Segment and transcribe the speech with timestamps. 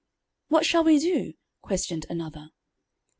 [0.47, 2.49] "What shall we do?" questioned another.